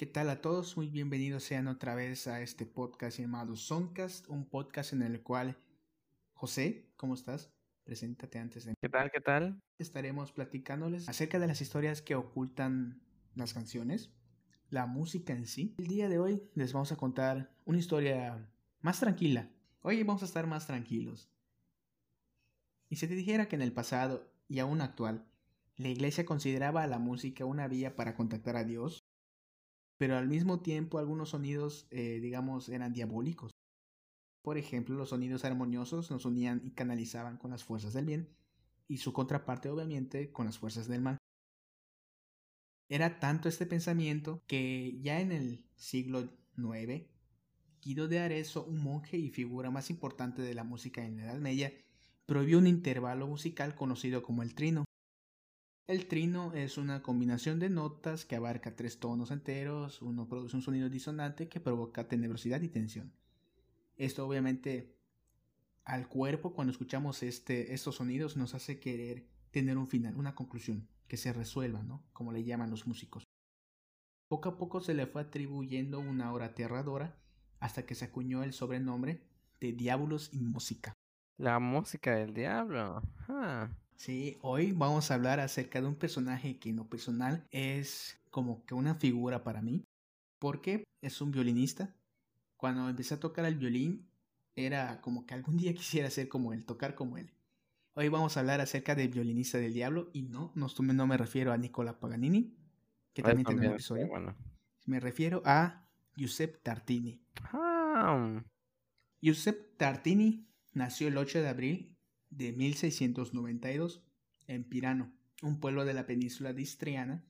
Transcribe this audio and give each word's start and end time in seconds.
¿Qué 0.00 0.06
tal 0.06 0.30
a 0.30 0.40
todos? 0.40 0.78
Muy 0.78 0.88
bienvenidos 0.88 1.44
sean 1.44 1.68
otra 1.68 1.94
vez 1.94 2.26
a 2.26 2.40
este 2.40 2.64
podcast 2.64 3.18
llamado 3.18 3.54
Soncast, 3.54 4.26
un 4.30 4.46
podcast 4.46 4.94
en 4.94 5.02
el 5.02 5.20
cual 5.20 5.58
José, 6.32 6.90
¿cómo 6.96 7.12
estás? 7.12 7.52
Preséntate 7.84 8.38
antes 8.38 8.64
de... 8.64 8.72
¿Qué 8.80 8.88
tal? 8.88 9.10
¿Qué 9.10 9.20
tal? 9.20 9.60
Estaremos 9.76 10.32
platicándoles 10.32 11.06
acerca 11.06 11.38
de 11.38 11.48
las 11.48 11.60
historias 11.60 12.00
que 12.00 12.14
ocultan 12.14 13.02
las 13.34 13.52
canciones, 13.52 14.10
la 14.70 14.86
música 14.86 15.34
en 15.34 15.46
sí. 15.46 15.74
El 15.76 15.88
día 15.88 16.08
de 16.08 16.18
hoy 16.18 16.48
les 16.54 16.72
vamos 16.72 16.92
a 16.92 16.96
contar 16.96 17.52
una 17.66 17.76
historia 17.76 18.50
más 18.80 19.00
tranquila. 19.00 19.50
Hoy 19.82 20.02
vamos 20.02 20.22
a 20.22 20.24
estar 20.24 20.46
más 20.46 20.66
tranquilos. 20.66 21.28
Y 22.88 22.96
si 22.96 23.06
te 23.06 23.14
dijera 23.14 23.48
que 23.48 23.56
en 23.56 23.60
el 23.60 23.74
pasado 23.74 24.32
y 24.48 24.60
aún 24.60 24.80
actual, 24.80 25.26
la 25.76 25.88
iglesia 25.88 26.24
consideraba 26.24 26.84
a 26.84 26.86
la 26.86 26.98
música 26.98 27.44
una 27.44 27.68
vía 27.68 27.96
para 27.96 28.14
contactar 28.14 28.56
a 28.56 28.64
Dios, 28.64 28.99
pero 30.00 30.16
al 30.16 30.28
mismo 30.28 30.60
tiempo 30.60 30.98
algunos 30.98 31.28
sonidos, 31.28 31.86
eh, 31.90 32.20
digamos, 32.22 32.70
eran 32.70 32.94
diabólicos. 32.94 33.52
Por 34.40 34.56
ejemplo, 34.56 34.96
los 34.96 35.10
sonidos 35.10 35.44
armoniosos 35.44 36.10
nos 36.10 36.24
unían 36.24 36.62
y 36.64 36.70
canalizaban 36.70 37.36
con 37.36 37.50
las 37.50 37.64
fuerzas 37.64 37.92
del 37.92 38.06
bien, 38.06 38.34
y 38.88 38.96
su 38.96 39.12
contraparte 39.12 39.68
obviamente 39.68 40.32
con 40.32 40.46
las 40.46 40.56
fuerzas 40.56 40.88
del 40.88 41.02
mal. 41.02 41.18
Era 42.88 43.20
tanto 43.20 43.50
este 43.50 43.66
pensamiento 43.66 44.42
que 44.46 44.98
ya 45.02 45.20
en 45.20 45.32
el 45.32 45.66
siglo 45.76 46.30
IX, 46.56 47.06
Guido 47.82 48.08
de 48.08 48.20
Arezzo, 48.20 48.64
un 48.64 48.82
monje 48.82 49.18
y 49.18 49.28
figura 49.28 49.70
más 49.70 49.90
importante 49.90 50.40
de 50.40 50.54
la 50.54 50.64
música 50.64 51.04
en 51.04 51.18
la 51.18 51.24
Edad 51.24 51.40
Media, 51.40 51.74
prohibió 52.24 52.56
un 52.56 52.66
intervalo 52.66 53.26
musical 53.26 53.74
conocido 53.74 54.22
como 54.22 54.42
el 54.42 54.54
trino, 54.54 54.86
el 55.90 56.06
trino 56.06 56.52
es 56.54 56.78
una 56.78 57.02
combinación 57.02 57.58
de 57.58 57.68
notas 57.68 58.24
que 58.24 58.36
abarca 58.36 58.76
tres 58.76 59.00
tonos 59.00 59.32
enteros, 59.32 60.00
uno 60.02 60.28
produce 60.28 60.54
un 60.54 60.62
sonido 60.62 60.88
disonante 60.88 61.48
que 61.48 61.58
provoca 61.58 62.06
tenebrosidad 62.06 62.60
y 62.62 62.68
tensión. 62.68 63.12
Esto 63.96 64.24
obviamente 64.24 64.94
al 65.84 66.06
cuerpo 66.06 66.54
cuando 66.54 66.70
escuchamos 66.70 67.24
este, 67.24 67.74
estos 67.74 67.96
sonidos 67.96 68.36
nos 68.36 68.54
hace 68.54 68.78
querer 68.78 69.26
tener 69.50 69.76
un 69.78 69.88
final, 69.88 70.14
una 70.14 70.36
conclusión, 70.36 70.86
que 71.08 71.16
se 71.16 71.32
resuelva, 71.32 71.82
¿no? 71.82 72.04
Como 72.12 72.30
le 72.30 72.44
llaman 72.44 72.70
los 72.70 72.86
músicos. 72.86 73.24
Poco 74.28 74.50
a 74.50 74.58
poco 74.58 74.80
se 74.80 74.94
le 74.94 75.08
fue 75.08 75.22
atribuyendo 75.22 75.98
una 75.98 76.32
hora 76.32 76.46
aterradora 76.46 77.18
hasta 77.58 77.84
que 77.84 77.96
se 77.96 78.04
acuñó 78.04 78.44
el 78.44 78.52
sobrenombre 78.52 79.24
de 79.58 79.72
Diabolos 79.72 80.30
y 80.32 80.44
Música. 80.44 80.92
La 81.36 81.58
música 81.58 82.14
del 82.14 82.32
diablo. 82.32 83.02
Ah. 83.28 83.70
Sí, 84.00 84.38
hoy 84.40 84.72
vamos 84.72 85.10
a 85.10 85.14
hablar 85.14 85.40
acerca 85.40 85.78
de 85.78 85.86
un 85.86 85.94
personaje 85.94 86.58
que 86.58 86.70
en 86.70 86.76
lo 86.76 86.88
personal 86.88 87.46
es 87.50 88.18
como 88.30 88.64
que 88.64 88.72
una 88.72 88.94
figura 88.94 89.44
para 89.44 89.60
mí, 89.60 89.84
porque 90.38 90.84
es 91.02 91.20
un 91.20 91.30
violinista. 91.30 91.94
Cuando 92.56 92.88
empecé 92.88 93.12
a 93.12 93.20
tocar 93.20 93.44
el 93.44 93.56
violín, 93.56 94.08
era 94.56 95.02
como 95.02 95.26
que 95.26 95.34
algún 95.34 95.56
día 95.58 95.74
quisiera 95.74 96.08
ser 96.08 96.30
como 96.30 96.54
él, 96.54 96.64
tocar 96.64 96.94
como 96.94 97.18
él. 97.18 97.30
Hoy 97.92 98.08
vamos 98.08 98.38
a 98.38 98.40
hablar 98.40 98.62
acerca 98.62 98.94
del 98.94 99.10
violinista 99.10 99.58
del 99.58 99.74
diablo 99.74 100.08
y 100.14 100.22
no, 100.22 100.50
no, 100.54 100.68
no 100.78 101.06
me 101.06 101.18
refiero 101.18 101.52
a 101.52 101.58
Nicola 101.58 102.00
Paganini, 102.00 102.56
que 103.12 103.22
también 103.22 103.44
tiene 103.44 103.66
un 103.68 103.74
episodio. 103.74 104.08
Bueno. 104.08 104.34
Me 104.86 104.98
refiero 104.98 105.42
a 105.44 105.86
Giuseppe 106.16 106.56
Tartini. 106.62 107.20
Ah. 107.52 108.42
Giuseppe 109.20 109.76
Tartini 109.76 110.48
nació 110.72 111.08
el 111.08 111.18
8 111.18 111.42
de 111.42 111.48
abril 111.50 111.99
de 112.30 112.52
1692 112.52 114.02
en 114.46 114.64
Pirano, 114.64 115.12
un 115.42 115.60
pueblo 115.60 115.84
de 115.84 115.94
la 115.94 116.06
península 116.06 116.52
de 116.52 116.62
Istriana, 116.62 117.24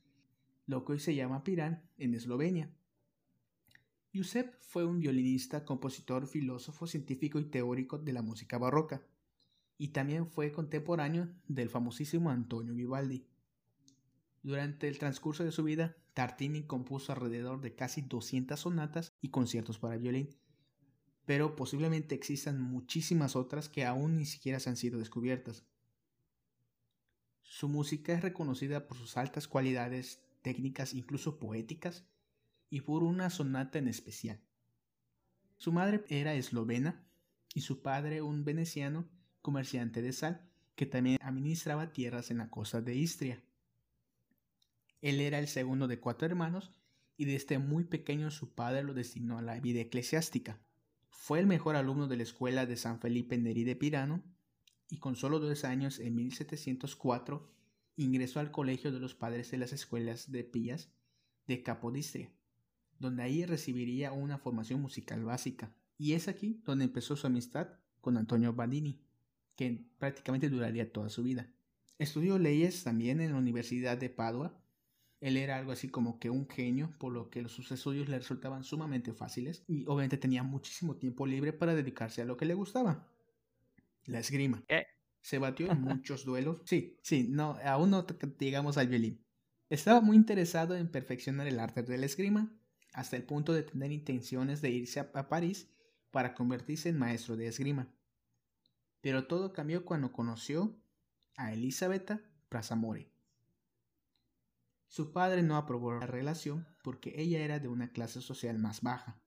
lo 0.66 0.84
que 0.84 0.92
hoy 0.92 1.00
se 1.00 1.14
llama 1.14 1.42
Pirán, 1.42 1.82
en 1.98 2.14
Eslovenia. 2.14 2.70
Giuseppe 4.12 4.56
fue 4.60 4.84
un 4.84 5.00
violinista, 5.00 5.64
compositor, 5.64 6.26
filósofo, 6.26 6.86
científico 6.86 7.38
y 7.38 7.44
teórico 7.44 7.98
de 7.98 8.12
la 8.12 8.22
música 8.22 8.58
barroca, 8.58 9.02
y 9.78 9.88
también 9.88 10.26
fue 10.26 10.52
contemporáneo 10.52 11.28
del 11.48 11.70
famosísimo 11.70 12.30
Antonio 12.30 12.74
Vivaldi. 12.74 13.24
Durante 14.42 14.88
el 14.88 14.98
transcurso 14.98 15.44
de 15.44 15.52
su 15.52 15.64
vida, 15.64 15.96
Tartini 16.14 16.64
compuso 16.64 17.12
alrededor 17.12 17.60
de 17.60 17.74
casi 17.74 18.02
200 18.02 18.58
sonatas 18.58 19.12
y 19.20 19.28
conciertos 19.28 19.78
para 19.78 19.96
violín, 19.96 20.30
pero 21.26 21.56
posiblemente 21.56 22.14
existan 22.14 22.60
muchísimas 22.60 23.36
otras 23.36 23.68
que 23.68 23.84
aún 23.84 24.16
ni 24.16 24.26
siquiera 24.26 24.60
se 24.60 24.70
han 24.70 24.76
sido 24.76 24.98
descubiertas. 24.98 25.64
Su 27.42 27.68
música 27.68 28.12
es 28.12 28.22
reconocida 28.22 28.86
por 28.86 28.96
sus 28.96 29.16
altas 29.16 29.48
cualidades 29.48 30.22
técnicas, 30.42 30.94
incluso 30.94 31.38
poéticas, 31.38 32.04
y 32.70 32.82
por 32.82 33.02
una 33.02 33.30
sonata 33.30 33.78
en 33.78 33.88
especial. 33.88 34.40
Su 35.56 35.72
madre 35.72 36.04
era 36.08 36.34
eslovena 36.34 37.04
y 37.54 37.62
su 37.62 37.82
padre 37.82 38.22
un 38.22 38.44
veneciano 38.44 39.08
comerciante 39.42 40.00
de 40.00 40.12
sal 40.12 40.48
que 40.76 40.86
también 40.86 41.18
administraba 41.20 41.92
tierras 41.92 42.30
en 42.30 42.38
la 42.38 42.48
costa 42.48 42.80
de 42.80 42.94
Istria. 42.94 43.42
Él 45.02 45.20
era 45.20 45.38
el 45.38 45.48
segundo 45.48 45.88
de 45.88 45.98
cuatro 45.98 46.26
hermanos 46.26 46.72
y 47.16 47.24
desde 47.26 47.58
muy 47.58 47.84
pequeño 47.84 48.30
su 48.30 48.54
padre 48.54 48.82
lo 48.82 48.94
destinó 48.94 49.38
a 49.38 49.42
la 49.42 49.58
vida 49.60 49.80
eclesiástica. 49.80 50.58
Fue 51.10 51.38
el 51.38 51.46
mejor 51.46 51.76
alumno 51.76 52.08
de 52.08 52.16
la 52.16 52.22
escuela 52.22 52.66
de 52.66 52.76
San 52.76 52.98
Felipe 53.00 53.36
Neri 53.36 53.64
de 53.64 53.76
Pirano 53.76 54.22
y 54.88 54.98
con 54.98 55.14
solo 55.16 55.38
dos 55.38 55.64
años, 55.64 56.00
en 56.00 56.14
1704, 56.16 57.48
ingresó 57.96 58.40
al 58.40 58.50
Colegio 58.50 58.90
de 58.90 59.00
los 59.00 59.14
Padres 59.14 59.50
de 59.50 59.58
las 59.58 59.72
Escuelas 59.72 60.32
de 60.32 60.42
Pillas 60.44 60.90
de 61.46 61.62
Capodistria, 61.62 62.32
donde 62.98 63.22
ahí 63.22 63.44
recibiría 63.44 64.12
una 64.12 64.38
formación 64.38 64.80
musical 64.80 65.24
básica. 65.24 65.74
Y 65.98 66.14
es 66.14 66.28
aquí 66.28 66.62
donde 66.64 66.84
empezó 66.84 67.14
su 67.16 67.26
amistad 67.26 67.68
con 68.00 68.16
Antonio 68.16 68.52
Bandini, 68.54 69.00
que 69.54 69.84
prácticamente 69.98 70.48
duraría 70.48 70.92
toda 70.92 71.10
su 71.10 71.22
vida. 71.22 71.50
Estudió 71.98 72.38
leyes 72.38 72.82
también 72.82 73.20
en 73.20 73.32
la 73.32 73.38
Universidad 73.38 73.98
de 73.98 74.08
Padua 74.08 74.58
él 75.20 75.36
era 75.36 75.56
algo 75.56 75.72
así 75.72 75.88
como 75.88 76.18
que 76.18 76.30
un 76.30 76.48
genio, 76.48 76.94
por 76.98 77.12
lo 77.12 77.28
que 77.28 77.46
sus 77.48 77.70
estudios 77.70 78.08
le 78.08 78.18
resultaban 78.18 78.64
sumamente 78.64 79.12
fáciles 79.12 79.62
y 79.68 79.84
obviamente 79.86 80.16
tenía 80.16 80.42
muchísimo 80.42 80.96
tiempo 80.96 81.26
libre 81.26 81.52
para 81.52 81.74
dedicarse 81.74 82.22
a 82.22 82.24
lo 82.24 82.38
que 82.38 82.46
le 82.46 82.54
gustaba, 82.54 83.06
la 84.06 84.18
esgrima. 84.18 84.64
Se 85.20 85.38
batió 85.38 85.70
en 85.70 85.80
muchos 85.82 86.24
duelos. 86.24 86.62
Sí, 86.64 86.98
sí, 87.02 87.26
no, 87.28 87.58
aún 87.64 87.90
no 87.90 88.06
llegamos 88.38 88.78
al 88.78 88.88
violín. 88.88 89.22
Estaba 89.68 90.00
muy 90.00 90.16
interesado 90.16 90.74
en 90.74 90.90
perfeccionar 90.90 91.46
el 91.46 91.60
arte 91.60 91.82
de 91.82 91.98
la 91.98 92.06
esgrima, 92.06 92.50
hasta 92.94 93.16
el 93.16 93.22
punto 93.22 93.52
de 93.52 93.62
tener 93.62 93.92
intenciones 93.92 94.62
de 94.62 94.70
irse 94.70 95.00
a, 95.00 95.10
a 95.14 95.28
París 95.28 95.70
para 96.10 96.34
convertirse 96.34 96.88
en 96.88 96.98
maestro 96.98 97.36
de 97.36 97.46
esgrima. 97.46 97.92
Pero 99.02 99.26
todo 99.26 99.52
cambió 99.52 99.84
cuando 99.84 100.12
conoció 100.12 100.82
a 101.36 101.52
Elisabetta 101.52 102.22
Prasamore 102.48 103.10
su 104.90 105.12
padre 105.12 105.44
no 105.44 105.56
aprobó 105.56 105.92
la 105.92 106.08
relación 106.08 106.66
porque 106.82 107.14
ella 107.16 107.38
era 107.44 107.60
de 107.60 107.68
una 107.68 107.92
clase 107.92 108.20
social 108.20 108.58
más 108.58 108.80
baja 108.80 109.22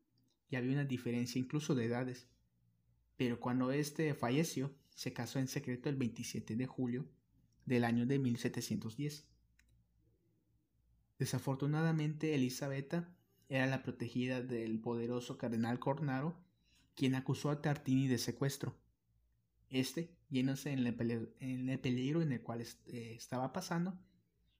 y 0.49 0.57
había 0.57 0.73
una 0.73 0.83
diferencia 0.83 1.39
incluso 1.39 1.73
de 1.73 1.85
edades. 1.85 2.27
Pero 3.15 3.39
cuando 3.39 3.71
éste 3.71 4.13
falleció, 4.13 4.75
se 4.89 5.13
casó 5.13 5.39
en 5.39 5.47
secreto 5.47 5.87
el 5.87 5.95
27 5.95 6.57
de 6.57 6.67
julio 6.67 7.07
del 7.65 7.85
año 7.85 8.05
de 8.05 8.19
1710. 8.19 9.25
Desafortunadamente, 11.17 12.35
Elisabetta 12.35 13.15
era 13.47 13.65
la 13.65 13.83
protegida 13.83 14.41
del 14.41 14.81
poderoso 14.81 15.37
cardenal 15.37 15.79
Cornaro, 15.79 16.35
quien 16.93 17.15
acusó 17.15 17.49
a 17.49 17.61
Tartini 17.61 18.09
de 18.09 18.17
secuestro. 18.17 18.75
Este, 19.69 20.13
yéndose 20.29 20.73
en 20.73 20.79
el, 20.79 20.93
peligro 21.79 22.21
en 22.21 22.33
el 22.33 22.41
cual 22.41 22.59
eh, 22.59 23.13
estaba 23.15 23.53
pasando, 23.53 23.97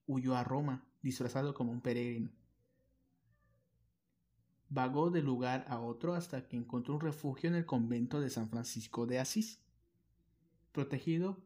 huyó 0.08 0.36
a 0.36 0.44
Roma, 0.44 0.86
disfrazado 1.02 1.54
como 1.54 1.72
un 1.72 1.82
peregrino. 1.82 2.32
Vagó 4.70 5.12
de 5.12 5.22
lugar 5.22 5.66
a 5.68 5.80
otro 5.80 6.16
hasta 6.16 6.48
que 6.48 6.58
encontró 6.58 6.96
un 6.96 7.02
refugio 7.02 7.50
en 7.50 7.56
el 7.56 7.66
convento 7.66 8.20
de 8.20 8.30
San 8.30 8.50
Francisco 8.50 9.06
de 9.06 9.20
Asís. 9.20 9.62
Protegido, 10.72 11.46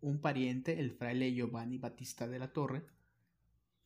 un 0.00 0.20
pariente, 0.20 0.78
el 0.78 0.92
fraile 0.92 1.34
Giovanni 1.34 1.78
Battista 1.78 2.28
de 2.28 2.38
la 2.38 2.52
Torre, 2.52 2.86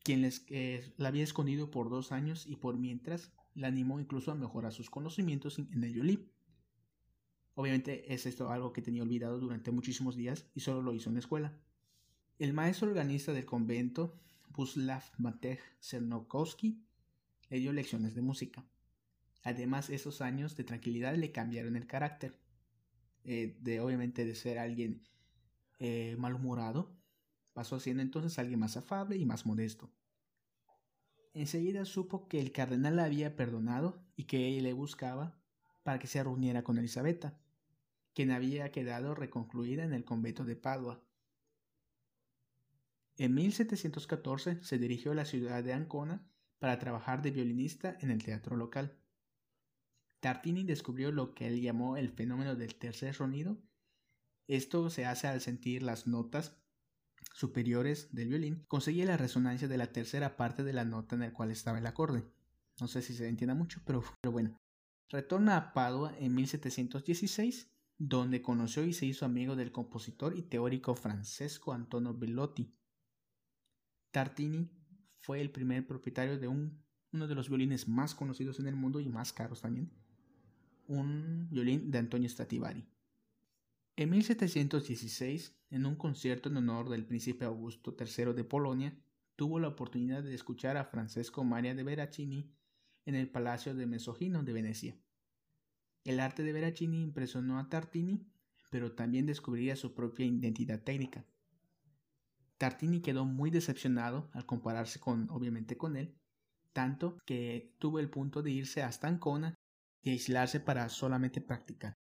quien 0.03 0.21
les, 0.21 0.45
eh, 0.49 0.93
la 0.97 1.07
había 1.07 1.23
escondido 1.23 1.71
por 1.71 1.89
dos 1.89 2.11
años 2.11 2.45
y 2.45 2.57
por 2.57 2.77
mientras 2.77 3.31
la 3.55 3.67
animó 3.67 3.99
incluso 3.99 4.31
a 4.31 4.35
mejorar 4.35 4.73
sus 4.73 4.89
conocimientos 4.89 5.57
en 5.59 5.83
el 5.83 5.93
violín. 5.93 6.31
Obviamente 7.55 8.13
es 8.13 8.25
esto 8.25 8.49
algo 8.51 8.73
que 8.73 8.81
tenía 8.81 9.03
olvidado 9.03 9.39
durante 9.39 9.71
muchísimos 9.71 10.15
días 10.15 10.47
y 10.53 10.61
solo 10.61 10.81
lo 10.81 10.93
hizo 10.93 11.09
en 11.09 11.15
la 11.15 11.19
escuela. 11.19 11.57
El 12.39 12.53
maestro 12.53 12.87
organista 12.87 13.31
del 13.31 13.45
convento, 13.45 14.19
Buslav 14.49 15.03
Matej 15.17 15.59
Cernokowski, 15.79 16.83
le 17.49 17.59
dio 17.59 17.71
lecciones 17.71 18.15
de 18.15 18.21
música. 18.21 18.65
Además, 19.43 19.89
esos 19.89 20.21
años 20.21 20.55
de 20.55 20.63
tranquilidad 20.63 21.15
le 21.15 21.31
cambiaron 21.31 21.75
el 21.75 21.85
carácter. 21.85 22.39
Eh, 23.25 23.55
de 23.61 23.79
obviamente 23.79 24.25
de 24.25 24.35
ser 24.35 24.57
alguien 24.57 25.03
eh, 25.79 26.15
malhumorado, 26.17 26.97
pasó 27.53 27.79
siendo 27.79 28.01
entonces 28.01 28.37
alguien 28.39 28.59
más 28.59 28.75
afable 28.77 29.15
y 29.15 29.25
más 29.25 29.45
modesto. 29.45 29.91
enseguida 31.33 31.85
supo 31.85 32.27
que 32.27 32.39
el 32.39 32.51
cardenal 32.51 32.97
la 32.97 33.05
había 33.05 33.35
perdonado 33.35 34.03
y 34.15 34.25
que 34.25 34.57
él 34.57 34.63
le 34.63 34.73
buscaba 34.73 35.39
para 35.83 35.99
que 35.99 36.07
se 36.07 36.23
reuniera 36.23 36.63
con 36.63 36.77
Elisabetta, 36.77 37.39
quien 38.13 38.31
había 38.31 38.71
quedado 38.71 39.15
reconcluida 39.15 39.83
en 39.83 39.93
el 39.93 40.03
convento 40.03 40.45
de 40.45 40.55
Padua. 40.55 41.03
En 43.17 43.33
1714 43.35 44.63
se 44.63 44.77
dirigió 44.77 45.11
a 45.11 45.15
la 45.15 45.25
ciudad 45.25 45.63
de 45.63 45.73
Ancona 45.73 46.27
para 46.59 46.79
trabajar 46.79 47.21
de 47.21 47.31
violinista 47.31 47.97
en 48.01 48.09
el 48.09 48.23
teatro 48.23 48.55
local. 48.55 48.97
Tartini 50.19 50.63
descubrió 50.63 51.11
lo 51.11 51.35
que 51.35 51.47
él 51.47 51.61
llamó 51.61 51.97
el 51.97 52.09
fenómeno 52.09 52.55
del 52.55 52.75
tercer 52.75 53.13
sonido. 53.13 53.57
Esto 54.47 54.89
se 54.89 55.05
hace 55.05 55.27
al 55.27 55.41
sentir 55.41 55.83
las 55.83 56.07
notas 56.07 56.57
superiores 57.33 58.13
del 58.13 58.29
violín, 58.29 58.63
conseguía 58.67 59.05
la 59.05 59.17
resonancia 59.17 59.67
de 59.67 59.77
la 59.77 59.91
tercera 59.91 60.35
parte 60.37 60.63
de 60.63 60.73
la 60.73 60.85
nota 60.85 61.15
en 61.15 61.21
la 61.21 61.33
cual 61.33 61.51
estaba 61.51 61.77
el 61.77 61.85
acorde. 61.85 62.23
No 62.79 62.87
sé 62.87 63.01
si 63.01 63.13
se 63.13 63.27
entienda 63.27 63.55
mucho, 63.55 63.81
pero, 63.85 64.03
bueno. 64.23 64.57
Retorna 65.09 65.57
a 65.57 65.73
Padua 65.73 66.15
en 66.17 66.33
1716, 66.33 67.69
donde 67.97 68.41
conoció 68.41 68.83
y 68.83 68.93
se 68.93 69.05
hizo 69.05 69.25
amigo 69.25 69.55
del 69.55 69.71
compositor 69.71 70.37
y 70.37 70.41
teórico 70.41 70.95
Francesco 70.95 71.73
Antonio 71.73 72.13
Bellotti. 72.13 72.73
Tartini 74.13 74.69
fue 75.17 75.41
el 75.41 75.49
primer 75.49 75.87
propietario 75.87 76.37
de 76.37 76.47
un, 76.47 76.79
uno 77.11 77.27
de 77.27 77.33
los 77.33 77.49
violines 77.49 77.87
más 77.87 78.13
conocidos 78.13 78.59
en 78.59 78.67
el 78.67 78.75
mundo 78.75 78.99
y 78.99 79.09
más 79.09 79.33
caros 79.33 79.61
también, 79.61 79.91
un 80.87 81.49
violín 81.49 81.89
de 81.89 81.97
Antonio 81.97 82.29
Stradivari. 82.29 82.85
En 83.95 84.11
1716, 84.11 85.57
en 85.71 85.85
un 85.87 85.95
concierto 85.95 86.49
en 86.49 86.57
honor 86.57 86.89
del 86.89 87.05
príncipe 87.05 87.45
Augusto 87.45 87.97
III 87.99 88.33
de 88.33 88.43
Polonia, 88.43 88.95
tuvo 89.35 89.59
la 89.59 89.69
oportunidad 89.69 90.21
de 90.21 90.35
escuchar 90.35 90.77
a 90.77 90.85
Francesco 90.85 91.43
Maria 91.43 91.73
de 91.73 91.83
Veracini 91.83 92.53
en 93.05 93.15
el 93.15 93.29
Palacio 93.29 93.73
de 93.73 93.87
Mesogino 93.87 94.43
de 94.43 94.53
Venecia. 94.53 94.95
El 96.03 96.19
arte 96.19 96.43
de 96.43 96.53
Veracini 96.53 97.01
impresionó 97.01 97.57
a 97.57 97.67
Tartini, 97.67 98.27
pero 98.69 98.91
también 98.91 99.25
descubriría 99.25 99.75
su 99.75 99.95
propia 99.95 100.27
identidad 100.27 100.83
técnica. 100.83 101.25
Tartini 102.63 103.01
quedó 103.01 103.25
muy 103.25 103.51
decepcionado 103.51 104.29
al 104.31 104.45
compararse 104.45 104.97
con, 104.97 105.29
obviamente, 105.31 105.75
con 105.75 105.97
él, 105.97 106.15
tanto 106.71 107.17
que 107.25 107.75
tuvo 107.77 107.99
el 107.99 108.09
punto 108.09 108.41
de 108.41 108.51
irse 108.51 108.81
hasta 108.81 109.09
Ancona 109.09 109.53
y 110.01 110.11
aislarse 110.11 110.61
para 110.61 110.87
solamente 110.87 111.41
practicar. 111.41 111.97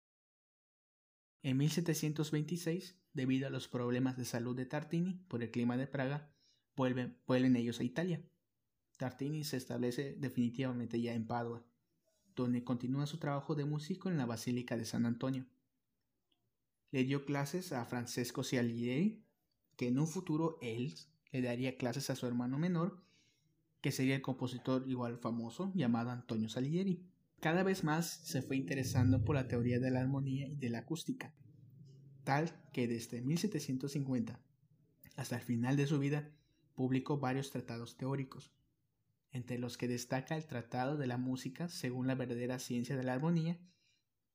En 1.41 1.57
1726, 1.57 2.95
debido 3.11 3.47
a 3.47 3.49
los 3.49 3.67
problemas 3.67 4.17
de 4.17 4.25
salud 4.25 4.55
de 4.55 4.67
Tartini 4.67 5.15
por 5.27 5.41
el 5.41 5.49
clima 5.49 5.77
de 5.77 5.87
Praga, 5.87 6.31
vuelven, 6.75 7.19
vuelven 7.25 7.55
ellos 7.55 7.79
a 7.79 7.83
Italia. 7.83 8.23
Tartini 8.97 9.43
se 9.43 9.57
establece 9.57 10.13
definitivamente 10.19 11.01
ya 11.01 11.15
en 11.15 11.25
Padua, 11.25 11.65
donde 12.35 12.63
continúa 12.63 13.07
su 13.07 13.17
trabajo 13.17 13.55
de 13.55 13.65
músico 13.65 14.09
en 14.09 14.17
la 14.19 14.27
Basílica 14.27 14.77
de 14.77 14.85
San 14.85 15.07
Antonio. 15.07 15.47
Le 16.91 17.03
dio 17.03 17.25
clases 17.25 17.73
a 17.73 17.83
Francesco 17.85 18.43
Salieri, 18.43 19.25
que 19.81 19.87
en 19.87 19.97
un 19.97 20.05
futuro 20.05 20.59
él 20.61 20.93
le 21.31 21.41
daría 21.41 21.75
clases 21.75 22.11
a 22.11 22.15
su 22.15 22.27
hermano 22.27 22.59
menor, 22.59 23.03
que 23.81 23.91
sería 23.91 24.13
el 24.13 24.21
compositor 24.21 24.87
igual 24.87 25.17
famoso 25.17 25.71
llamado 25.73 26.11
Antonio 26.11 26.49
Salieri. 26.49 27.03
Cada 27.39 27.63
vez 27.63 27.83
más 27.83 28.05
se 28.05 28.43
fue 28.43 28.57
interesando 28.57 29.25
por 29.25 29.33
la 29.33 29.47
teoría 29.47 29.79
de 29.79 29.89
la 29.89 30.01
armonía 30.01 30.47
y 30.47 30.55
de 30.55 30.69
la 30.69 30.77
acústica, 30.77 31.33
tal 32.23 32.53
que 32.71 32.87
desde 32.87 33.23
1750 33.23 34.39
hasta 35.15 35.37
el 35.37 35.41
final 35.41 35.77
de 35.77 35.87
su 35.87 35.97
vida 35.97 36.29
publicó 36.75 37.17
varios 37.17 37.49
tratados 37.49 37.97
teóricos, 37.97 38.53
entre 39.31 39.57
los 39.57 39.79
que 39.79 39.87
destaca 39.87 40.37
el 40.37 40.45
Tratado 40.45 40.95
de 40.95 41.07
la 41.07 41.17
Música 41.17 41.69
según 41.69 42.05
la 42.05 42.13
verdadera 42.13 42.59
ciencia 42.59 42.95
de 42.95 43.03
la 43.03 43.13
armonía, 43.13 43.59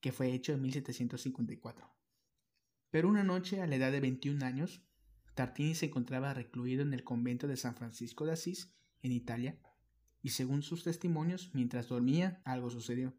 que 0.01 0.11
fue 0.11 0.33
hecho 0.33 0.55
en 0.55 0.63
1754. 0.63 1.89
Pero 2.91 3.09
una 3.09 3.23
noche, 3.23 3.63
a 3.63 3.69
la 3.69 3.77
edad 3.77 3.93
de 3.93 4.01
21 4.01 4.45
años, 4.45 4.83
Tartini 5.37 5.75
se 5.75 5.85
encontraba 5.85 6.33
recluido 6.33 6.81
en 6.81 6.95
el 6.95 7.05
convento 7.05 7.47
de 7.47 7.59
San 7.59 7.77
Francisco 7.77 8.25
de 8.25 8.33
Asís, 8.33 8.75
en 9.03 9.13
Italia, 9.13 9.61
y 10.23 10.31
según 10.31 10.63
sus 10.63 10.83
testimonios, 10.83 11.51
mientras 11.53 11.89
dormía, 11.89 12.41
algo 12.47 12.71
sucedió. 12.71 13.15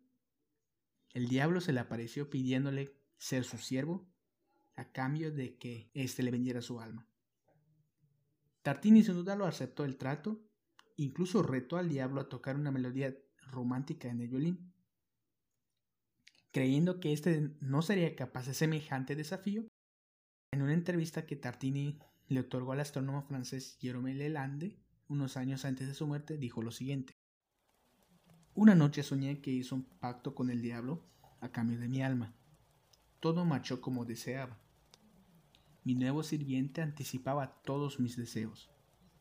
El 1.13 1.27
diablo 1.27 1.61
se 1.61 1.73
le 1.73 1.79
apareció 1.79 2.31
pidiéndole 2.31 2.97
ser 3.19 3.43
su 3.43 3.59
siervo 3.59 4.09
a 4.75 4.91
cambio 4.91 5.31
de 5.31 5.57
que 5.57 5.91
éste 5.93 6.23
le 6.23 6.31
vendiera 6.31 6.63
su 6.63 6.79
alma. 6.79 7.07
Tartini 8.63 9.03
sin 9.03 9.13
duda 9.13 9.35
lo 9.35 9.45
aceptó 9.45 9.85
el 9.85 9.97
trato, 9.97 10.41
incluso 10.95 11.43
retó 11.43 11.77
al 11.77 11.87
diablo 11.87 12.21
a 12.21 12.29
tocar 12.29 12.55
una 12.55 12.71
melodía 12.71 13.15
romántica 13.51 14.09
en 14.09 14.21
el 14.21 14.27
violín. 14.27 14.73
Creyendo 16.51 16.99
que 16.99 17.13
éste 17.13 17.55
no 17.59 17.83
sería 17.83 18.15
capaz 18.15 18.47
de 18.47 18.55
semejante 18.55 19.15
desafío, 19.15 19.67
en 20.51 20.61
una 20.61 20.73
entrevista 20.73 21.25
que 21.25 21.35
Tartini 21.35 21.99
le 22.27 22.39
otorgó 22.39 22.71
al 22.71 22.79
astrónomo 22.79 23.21
francés 23.23 23.77
Jérôme 23.81 24.13
Lalande 24.13 24.77
unos 25.07 25.37
años 25.37 25.65
antes 25.65 25.87
de 25.87 25.93
su 25.93 26.07
muerte, 26.07 26.37
dijo 26.37 26.61
lo 26.61 26.71
siguiente. 26.71 27.17
Una 28.53 28.75
noche 28.75 29.03
soñé 29.03 29.39
que 29.39 29.51
hizo 29.51 29.75
un 29.75 29.83
pacto 29.83 30.35
con 30.35 30.49
el 30.49 30.61
diablo 30.61 31.03
a 31.39 31.51
cambio 31.51 31.79
de 31.79 31.87
mi 31.87 32.01
alma. 32.01 32.33
Todo 33.19 33.45
marchó 33.45 33.81
como 33.81 34.05
deseaba. 34.05 34.57
Mi 35.83 35.95
nuevo 35.95 36.23
sirviente 36.23 36.81
anticipaba 36.81 37.61
todos 37.63 37.99
mis 37.99 38.17
deseos. 38.17 38.69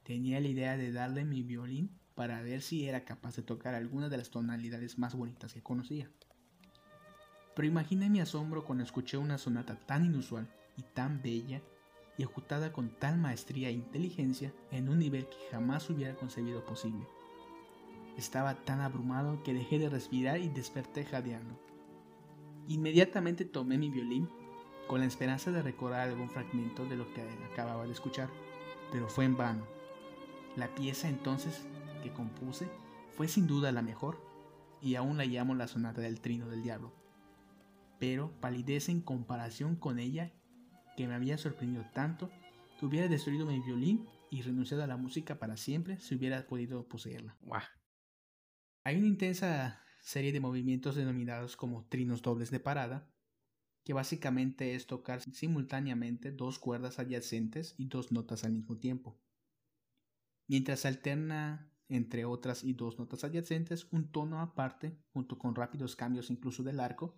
Tenía 0.02 0.40
la 0.40 0.48
idea 0.48 0.76
de 0.76 0.90
darle 0.90 1.24
mi 1.24 1.42
violín 1.42 1.98
para 2.14 2.40
ver 2.42 2.62
si 2.62 2.88
era 2.88 3.04
capaz 3.04 3.36
de 3.36 3.42
tocar 3.42 3.74
alguna 3.74 4.08
de 4.08 4.16
las 4.16 4.30
tonalidades 4.30 4.98
más 4.98 5.14
bonitas 5.14 5.52
que 5.52 5.62
conocía. 5.62 6.10
Pero 7.54 7.68
imaginé 7.68 8.10
mi 8.10 8.20
asombro 8.20 8.64
cuando 8.64 8.84
escuché 8.84 9.16
una 9.16 9.38
sonata 9.38 9.76
tan 9.86 10.04
inusual 10.04 10.48
y 10.76 10.82
tan 10.82 11.22
bella 11.22 11.62
y 12.18 12.22
ejecutada 12.22 12.72
con 12.72 12.90
tal 12.90 13.18
maestría 13.18 13.68
e 13.68 13.72
inteligencia 13.72 14.52
en 14.70 14.88
un 14.88 14.98
nivel 14.98 15.26
que 15.26 15.36
jamás 15.50 15.88
hubiera 15.90 16.14
concebido 16.14 16.64
posible. 16.64 17.06
Estaba 18.16 18.54
tan 18.54 18.80
abrumado 18.80 19.42
que 19.42 19.52
dejé 19.52 19.78
de 19.78 19.90
respirar 19.90 20.38
y 20.40 20.48
desperté 20.48 21.04
jadeando. 21.04 21.58
Inmediatamente 22.68 23.44
tomé 23.44 23.76
mi 23.76 23.90
violín 23.90 24.28
con 24.88 25.00
la 25.00 25.06
esperanza 25.06 25.50
de 25.50 25.62
recordar 25.62 26.08
algún 26.08 26.30
fragmento 26.30 26.86
de 26.86 26.96
lo 26.96 27.12
que 27.12 27.22
acababa 27.52 27.84
de 27.84 27.92
escuchar, 27.92 28.30
pero 28.90 29.08
fue 29.08 29.24
en 29.24 29.36
vano. 29.36 29.66
La 30.56 30.74
pieza 30.74 31.08
entonces 31.08 31.66
que 32.02 32.12
compuse 32.12 32.68
fue 33.10 33.28
sin 33.28 33.46
duda 33.46 33.72
la 33.72 33.82
mejor 33.82 34.20
y 34.80 34.94
aún 34.94 35.16
la 35.16 35.24
llamo 35.24 35.54
la 35.54 35.68
sonata 35.68 36.00
del 36.00 36.20
trino 36.20 36.48
del 36.48 36.62
diablo, 36.62 36.92
pero 37.98 38.30
palidece 38.40 38.92
en 38.92 39.00
comparación 39.00 39.76
con 39.76 39.98
ella 39.98 40.32
que 40.96 41.06
me 41.06 41.14
había 41.14 41.38
sorprendido 41.38 41.84
tanto 41.92 42.30
que 42.78 42.86
hubiera 42.86 43.08
destruido 43.08 43.46
mi 43.46 43.60
violín 43.60 44.06
y 44.30 44.42
renunciado 44.42 44.82
a 44.82 44.86
la 44.86 44.96
música 44.96 45.38
para 45.38 45.56
siempre 45.56 45.98
si 45.98 46.14
hubiera 46.14 46.46
podido 46.46 46.88
poseerla. 46.88 47.36
Hay 48.84 48.96
una 48.96 49.06
intensa 49.06 49.82
serie 50.00 50.32
de 50.32 50.40
movimientos 50.40 50.94
denominados 50.94 51.56
como 51.56 51.86
trinos 51.86 52.22
dobles 52.22 52.50
de 52.50 52.60
parada, 52.60 53.10
que 53.84 53.92
básicamente 53.92 54.74
es 54.74 54.86
tocar 54.86 55.20
simultáneamente 55.20 56.32
dos 56.32 56.58
cuerdas 56.58 56.98
adyacentes 56.98 57.74
y 57.78 57.86
dos 57.86 58.12
notas 58.12 58.44
al 58.44 58.52
mismo 58.52 58.78
tiempo. 58.78 59.20
Mientras 60.48 60.86
alterna 60.86 61.72
entre 61.88 62.24
otras 62.24 62.64
y 62.64 62.72
dos 62.72 62.98
notas 62.98 63.22
adyacentes 63.24 63.86
un 63.92 64.10
tono 64.10 64.40
aparte 64.40 64.98
junto 65.12 65.38
con 65.38 65.54
rápidos 65.54 65.94
cambios 65.94 66.30
incluso 66.30 66.64
del 66.64 66.80
arco 66.80 67.16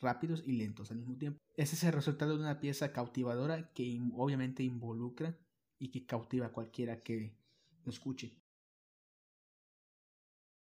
rápidos 0.00 0.42
y 0.46 0.52
lentos 0.52 0.90
al 0.90 0.98
mismo 0.98 1.16
tiempo. 1.16 1.40
Ese 1.54 1.74
es 1.74 1.84
el 1.84 1.92
resultado 1.92 2.36
de 2.36 2.42
una 2.42 2.60
pieza 2.60 2.92
cautivadora 2.92 3.72
que 3.72 4.00
obviamente 4.14 4.62
involucra 4.62 5.38
y 5.78 5.90
que 5.90 6.06
cautiva 6.06 6.46
a 6.46 6.52
cualquiera 6.52 7.02
que 7.02 7.36
lo 7.84 7.90
escuche. 7.90 8.38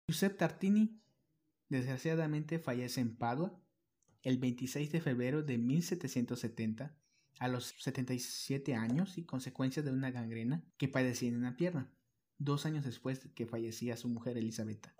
Giuseppe 0.06 0.36
Tartini 0.36 1.00
desgraciadamente 1.68 2.58
fallece 2.58 3.00
en 3.00 3.16
Padua 3.16 3.60
el 4.22 4.38
26 4.38 4.90
de 4.90 5.00
febrero 5.00 5.42
de 5.42 5.56
1770 5.58 6.96
a 7.38 7.48
los 7.48 7.74
77 7.78 8.74
años 8.74 9.16
y 9.16 9.24
consecuencia 9.24 9.82
de 9.82 9.92
una 9.92 10.10
gangrena 10.10 10.62
que 10.76 10.88
padecía 10.88 11.28
en 11.28 11.36
una 11.36 11.56
pierna, 11.56 11.90
dos 12.38 12.66
años 12.66 12.84
después 12.84 13.22
de 13.22 13.32
que 13.32 13.46
fallecía 13.46 13.96
su 13.96 14.08
mujer 14.08 14.36
Elisabetta. 14.36 14.94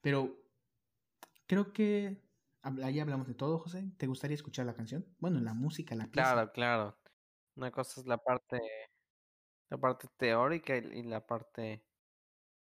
Pero 0.00 0.42
creo 1.46 1.72
que 1.72 2.25
Ahí 2.82 2.98
hablamos 2.98 3.28
de 3.28 3.34
todo, 3.34 3.58
José. 3.58 3.84
¿Te 3.96 4.06
gustaría 4.06 4.34
escuchar 4.34 4.66
la 4.66 4.74
canción? 4.74 5.06
Bueno, 5.18 5.40
la 5.40 5.54
música, 5.54 5.94
la 5.94 6.06
pieza. 6.06 6.32
Claro, 6.32 6.52
claro. 6.52 6.98
Una 7.54 7.70
cosa 7.70 8.00
es 8.00 8.06
la 8.06 8.18
parte, 8.18 8.60
la 9.70 9.78
parte 9.78 10.08
teórica 10.16 10.76
y, 10.76 11.04
la 11.04 11.24
parte, 11.24 11.84